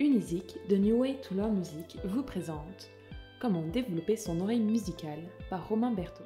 Unisic, 0.00 0.56
de 0.68 0.76
New 0.76 0.96
Way 0.96 1.20
to 1.20 1.34
Learn 1.34 1.54
Music, 1.54 1.98
vous 2.04 2.22
présente 2.22 2.90
Comment 3.40 3.66
développer 3.66 4.16
son 4.16 4.40
oreille 4.40 4.62
musicale 4.62 5.20
par 5.50 5.68
Romain 5.68 5.92
Berthaud. 5.92 6.24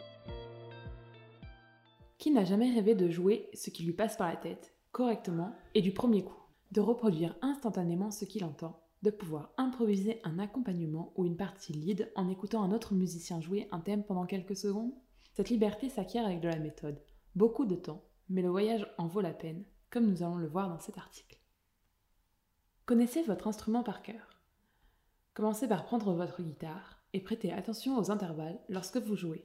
Qui 2.17 2.31
n'a 2.31 2.45
jamais 2.45 2.73
rêvé 2.73 2.95
de 2.95 3.11
jouer 3.11 3.51
ce 3.55 3.71
qui 3.71 3.83
lui 3.83 3.93
passe 3.93 4.17
par 4.17 4.29
la 4.29 4.37
tête, 4.37 4.73
correctement 4.93 5.53
et 5.75 5.83
du 5.83 5.93
premier 5.93 6.23
coup? 6.23 6.41
De 6.71 6.81
reproduire 6.81 7.35
instantanément 7.43 8.13
ce 8.13 8.25
qu'il 8.25 8.45
entend, 8.45 8.81
de 9.03 9.11
pouvoir 9.11 9.53
improviser 9.57 10.21
un 10.23 10.39
accompagnement 10.39 11.13
ou 11.17 11.27
une 11.27 11.37
partie 11.37 11.73
lead 11.73 12.11
en 12.15 12.31
écoutant 12.31 12.63
un 12.63 12.73
autre 12.73 12.95
musicien 12.95 13.41
jouer 13.41 13.69
un 13.73 13.81
thème 13.81 14.05
pendant 14.05 14.27
quelques 14.27 14.57
secondes? 14.57 14.95
Cette 15.35 15.51
liberté 15.51 15.89
s'acquiert 15.89 16.25
avec 16.25 16.41
de 16.41 16.49
la 16.49 16.61
méthode, 16.61 17.03
beaucoup 17.35 17.67
de 17.67 17.75
temps, 17.77 18.05
mais 18.29 18.43
le 18.43 18.49
voyage 18.49 18.87
en 18.97 19.09
vaut 19.09 19.21
la 19.21 19.35
peine, 19.35 19.65
comme 19.91 20.07
nous 20.07 20.23
allons 20.23 20.37
le 20.37 20.49
voir 20.49 20.69
dans 20.69 20.81
cet 20.81 20.99
article. 20.99 21.41
Connaissez 22.87 23.25
votre 23.25 23.49
instrument 23.49 23.83
par 23.83 24.01
cœur. 24.01 24.39
Commencez 25.35 25.67
par 25.67 25.85
prendre 25.85 26.13
votre 26.13 26.41
guitare 26.41 27.01
et 27.13 27.21
prêtez 27.21 27.53
attention 27.53 27.99
aux 27.99 28.13
intervalles 28.13 28.61
lorsque 28.69 28.99
vous 28.99 29.17
jouez. 29.17 29.45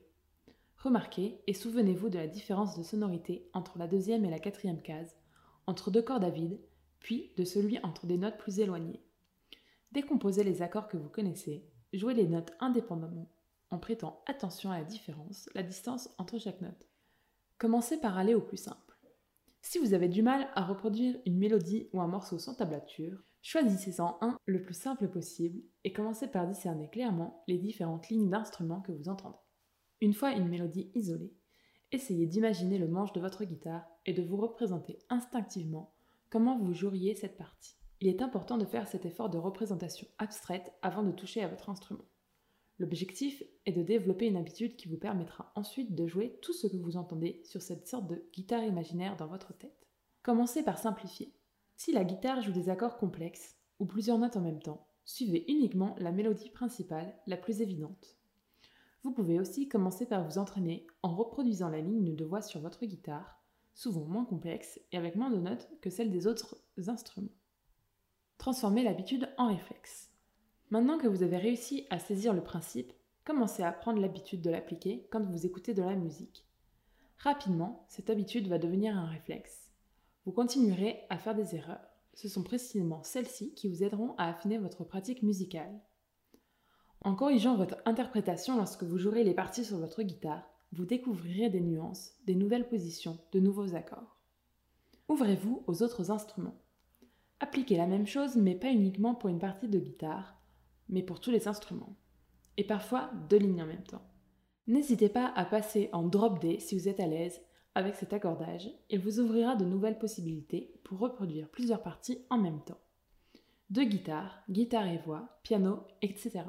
Remarquez 0.77 1.41
et 1.47 1.55
souvenez-vous 1.55 2.09
de 2.09 2.19
la 2.19 2.27
différence 2.27 2.77
de 2.77 2.83
sonorité 2.83 3.49
entre 3.53 3.79
la 3.79 3.87
deuxième 3.87 4.25
et 4.25 4.29
la 4.29 4.37
quatrième 4.37 4.83
case, 4.83 5.15
entre 5.65 5.89
deux 5.89 6.03
cordes 6.03 6.23
à 6.23 6.29
vide, 6.29 6.59
puis 6.99 7.31
de 7.35 7.43
celui 7.43 7.79
entre 7.81 8.05
des 8.05 8.19
notes 8.19 8.37
plus 8.37 8.59
éloignées. 8.59 9.01
Décomposez 9.91 10.43
les 10.43 10.61
accords 10.61 10.87
que 10.87 10.97
vous 10.97 11.09
connaissez, 11.09 11.65
jouez 11.93 12.13
les 12.13 12.27
notes 12.27 12.53
indépendamment, 12.59 13.31
en 13.71 13.79
prêtant 13.79 14.21
attention 14.27 14.69
à 14.69 14.77
la 14.77 14.85
différence, 14.85 15.49
la 15.55 15.63
distance 15.63 16.09
entre 16.19 16.37
chaque 16.37 16.61
note. 16.61 16.87
Commencez 17.57 17.99
par 17.99 18.19
aller 18.19 18.35
au 18.35 18.41
plus 18.41 18.57
simple. 18.57 18.90
Si 19.71 19.79
vous 19.79 19.93
avez 19.93 20.09
du 20.09 20.21
mal 20.21 20.49
à 20.53 20.65
reproduire 20.65 21.15
une 21.25 21.37
mélodie 21.37 21.87
ou 21.93 22.01
un 22.01 22.07
morceau 22.07 22.37
sans 22.37 22.55
tablature, 22.55 23.23
choisissez-en 23.41 24.17
un 24.19 24.35
le 24.45 24.61
plus 24.61 24.73
simple 24.73 25.07
possible 25.07 25.61
et 25.85 25.93
commencez 25.93 26.27
par 26.27 26.45
discerner 26.45 26.89
clairement 26.89 27.41
les 27.47 27.57
différentes 27.57 28.09
lignes 28.09 28.29
d'instruments 28.29 28.81
que 28.81 28.91
vous 28.91 29.07
entendez. 29.07 29.37
Une 30.01 30.13
fois 30.13 30.33
une 30.33 30.49
mélodie 30.49 30.91
isolée, 30.93 31.33
essayez 31.93 32.27
d'imaginer 32.27 32.79
le 32.79 32.89
manche 32.89 33.13
de 33.13 33.21
votre 33.21 33.45
guitare 33.45 33.87
et 34.05 34.11
de 34.11 34.21
vous 34.21 34.35
représenter 34.35 34.99
instinctivement 35.09 35.95
comment 36.29 36.59
vous 36.59 36.73
joueriez 36.73 37.15
cette 37.15 37.37
partie. 37.37 37.77
Il 38.01 38.09
est 38.09 38.21
important 38.21 38.57
de 38.57 38.65
faire 38.65 38.89
cet 38.89 39.05
effort 39.05 39.29
de 39.29 39.37
représentation 39.37 40.05
abstraite 40.17 40.73
avant 40.81 41.03
de 41.03 41.13
toucher 41.13 41.43
à 41.43 41.47
votre 41.47 41.69
instrument. 41.69 42.03
L'objectif 42.81 43.43
est 43.67 43.73
de 43.73 43.83
développer 43.83 44.25
une 44.25 44.37
habitude 44.37 44.75
qui 44.75 44.87
vous 44.87 44.97
permettra 44.97 45.51
ensuite 45.53 45.93
de 45.93 46.07
jouer 46.07 46.39
tout 46.41 46.51
ce 46.51 46.65
que 46.65 46.77
vous 46.77 46.97
entendez 46.97 47.39
sur 47.45 47.61
cette 47.61 47.87
sorte 47.87 48.07
de 48.07 48.27
guitare 48.33 48.63
imaginaire 48.63 49.15
dans 49.17 49.27
votre 49.27 49.55
tête. 49.55 49.87
Commencez 50.23 50.63
par 50.63 50.79
simplifier. 50.79 51.31
Si 51.75 51.91
la 51.91 52.03
guitare 52.03 52.41
joue 52.41 52.51
des 52.51 52.69
accords 52.69 52.97
complexes, 52.97 53.55
ou 53.77 53.85
plusieurs 53.85 54.17
notes 54.17 54.35
en 54.35 54.41
même 54.41 54.63
temps, 54.63 54.87
suivez 55.05 55.45
uniquement 55.47 55.93
la 55.99 56.11
mélodie 56.11 56.49
principale, 56.49 57.13
la 57.27 57.37
plus 57.37 57.61
évidente. 57.61 58.17
Vous 59.03 59.11
pouvez 59.11 59.39
aussi 59.39 59.69
commencer 59.69 60.07
par 60.07 60.27
vous 60.27 60.39
entraîner 60.39 60.87
en 61.03 61.15
reproduisant 61.15 61.69
la 61.69 61.81
ligne 61.81 62.15
de 62.15 62.25
voix 62.25 62.41
sur 62.41 62.61
votre 62.61 62.87
guitare, 62.87 63.43
souvent 63.75 64.05
moins 64.05 64.25
complexe 64.25 64.81
et 64.91 64.97
avec 64.97 65.15
moins 65.15 65.29
de 65.29 65.37
notes 65.37 65.69
que 65.81 65.91
celle 65.91 66.09
des 66.09 66.25
autres 66.25 66.57
instruments. 66.87 67.37
Transformez 68.39 68.81
l'habitude 68.81 69.29
en 69.37 69.49
réflexe. 69.49 70.10
Maintenant 70.71 70.97
que 70.97 71.07
vous 71.07 71.21
avez 71.21 71.35
réussi 71.35 71.85
à 71.89 71.99
saisir 71.99 72.33
le 72.33 72.41
principe, 72.41 72.93
commencez 73.25 73.61
à 73.61 73.73
prendre 73.73 73.99
l'habitude 73.99 74.41
de 74.41 74.49
l'appliquer 74.49 75.05
quand 75.11 75.21
vous 75.21 75.45
écoutez 75.45 75.73
de 75.73 75.81
la 75.81 75.95
musique. 75.95 76.47
Rapidement, 77.17 77.85
cette 77.89 78.09
habitude 78.09 78.47
va 78.47 78.57
devenir 78.57 78.97
un 78.97 79.05
réflexe. 79.05 79.69
Vous 80.25 80.31
continuerez 80.31 81.01
à 81.09 81.17
faire 81.17 81.35
des 81.35 81.55
erreurs. 81.55 81.85
Ce 82.13 82.29
sont 82.29 82.41
précisément 82.41 83.03
celles-ci 83.03 83.53
qui 83.53 83.67
vous 83.67 83.83
aideront 83.83 84.15
à 84.17 84.29
affiner 84.29 84.57
votre 84.59 84.85
pratique 84.85 85.23
musicale. 85.23 85.77
En 87.01 87.15
corrigeant 87.15 87.57
votre 87.57 87.75
interprétation 87.83 88.55
lorsque 88.55 88.83
vous 88.83 88.97
jouerez 88.97 89.25
les 89.25 89.33
parties 89.33 89.65
sur 89.65 89.77
votre 89.77 90.03
guitare, 90.03 90.47
vous 90.71 90.85
découvrirez 90.85 91.49
des 91.49 91.59
nuances, 91.59 92.13
des 92.25 92.35
nouvelles 92.35 92.69
positions, 92.69 93.19
de 93.33 93.41
nouveaux 93.41 93.75
accords. 93.75 94.21
Ouvrez-vous 95.09 95.65
aux 95.67 95.83
autres 95.83 96.11
instruments. 96.11 96.61
Appliquez 97.41 97.75
la 97.75 97.87
même 97.87 98.07
chose, 98.07 98.37
mais 98.37 98.55
pas 98.55 98.71
uniquement 98.71 99.15
pour 99.15 99.29
une 99.29 99.39
partie 99.39 99.67
de 99.67 99.79
guitare, 99.79 100.40
mais 100.91 101.01
pour 101.01 101.19
tous 101.19 101.31
les 101.31 101.47
instruments. 101.47 101.97
Et 102.57 102.63
parfois 102.63 103.09
deux 103.29 103.37
lignes 103.37 103.63
en 103.63 103.67
même 103.67 103.83
temps. 103.83 104.05
N'hésitez 104.67 105.09
pas 105.09 105.33
à 105.35 105.45
passer 105.45 105.89
en 105.93 106.03
drop 106.03 106.39
D 106.39 106.59
si 106.59 106.77
vous 106.77 106.87
êtes 106.87 106.99
à 106.99 107.07
l'aise 107.07 107.41
avec 107.73 107.95
cet 107.95 108.11
accordage, 108.11 108.69
il 108.89 108.99
vous 108.99 109.19
ouvrira 109.19 109.55
de 109.55 109.63
nouvelles 109.63 109.97
possibilités 109.97 110.73
pour 110.83 110.99
reproduire 110.99 111.49
plusieurs 111.49 111.81
parties 111.81 112.19
en 112.29 112.37
même 112.37 112.61
temps. 112.65 112.79
Deux 113.69 113.85
guitares, 113.85 114.43
guitare 114.49 114.87
et 114.87 114.97
voix, 114.97 115.39
piano, 115.43 115.79
etc. 116.01 116.41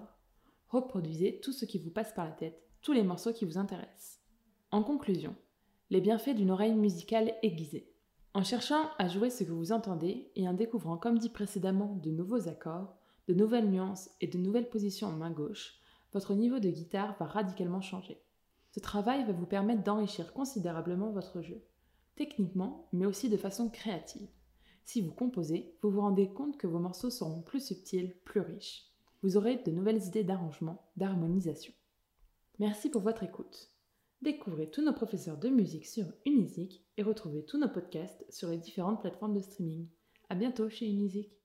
Reproduisez 0.69 1.39
tout 1.41 1.53
ce 1.53 1.65
qui 1.65 1.79
vous 1.79 1.91
passe 1.91 2.13
par 2.13 2.25
la 2.25 2.33
tête, 2.33 2.61
tous 2.81 2.93
les 2.93 3.05
morceaux 3.05 3.33
qui 3.33 3.45
vous 3.45 3.57
intéressent. 3.57 4.21
En 4.73 4.83
conclusion, 4.83 5.37
les 5.91 6.01
bienfaits 6.01 6.35
d'une 6.35 6.51
oreille 6.51 6.75
musicale 6.75 7.35
aiguisée. 7.43 7.93
En 8.35 8.43
cherchant 8.43 8.91
à 8.99 9.07
jouer 9.07 9.31
ce 9.31 9.45
que 9.45 9.53
vous 9.53 9.71
entendez 9.71 10.33
et 10.35 10.49
en 10.49 10.55
découvrant, 10.55 10.97
comme 10.97 11.19
dit 11.19 11.29
précédemment, 11.29 11.95
de 12.03 12.11
nouveaux 12.11 12.49
accords, 12.49 12.97
de 13.29 13.35
nouvelles 13.35 13.71
nuances 13.71 14.11
et 14.21 14.27
de 14.27 14.39
nouvelles 14.39 14.69
positions 14.69 15.09
en 15.09 15.13
main 15.13 15.31
gauche, 15.31 15.79
votre 16.13 16.35
niveau 16.35 16.59
de 16.59 16.69
guitare 16.69 17.17
va 17.19 17.27
radicalement 17.27 17.81
changer. 17.81 18.21
Ce 18.71 18.81
travail 18.81 19.25
va 19.25 19.33
vous 19.33 19.47
permettre 19.47 19.83
d'enrichir 19.83 20.33
considérablement 20.33 21.11
votre 21.11 21.43
jeu, 21.43 21.63
techniquement, 22.17 22.89
mais 22.93 23.07
aussi 23.07 23.29
de 23.29 23.37
façon 23.37 23.69
créative. 23.69 24.29
Si 24.85 25.01
vous 25.01 25.13
composez, 25.13 25.77
vous 25.83 25.91
vous 25.91 26.01
rendez 26.01 26.29
compte 26.33 26.57
que 26.57 26.67
vos 26.67 26.79
morceaux 26.79 27.11
seront 27.11 27.43
plus 27.43 27.65
subtils, 27.65 28.17
plus 28.25 28.41
riches. 28.41 28.87
Vous 29.23 29.37
aurez 29.37 29.57
de 29.59 29.71
nouvelles 29.71 30.05
idées 30.05 30.25
d'arrangement, 30.25 30.91
d'harmonisation. 30.97 31.73
Merci 32.59 32.91
pour 32.91 33.03
votre 33.03 33.23
écoute. 33.23 33.71
Découvrez 34.23 34.71
tous 34.71 34.83
nos 34.83 34.93
professeurs 34.93 35.39
de 35.39 35.49
musique 35.49 35.87
sur 35.87 36.07
Unisic 36.27 36.85
et 36.97 37.03
retrouvez 37.03 37.45
tous 37.45 37.59
nos 37.59 37.69
podcasts 37.69 38.25
sur 38.31 38.49
les 38.49 38.59
différentes 38.59 39.01
plateformes 39.01 39.35
de 39.35 39.41
streaming. 39.41 39.89
À 40.29 40.35
bientôt 40.35 40.69
chez 40.69 40.89
Unisic. 40.89 41.42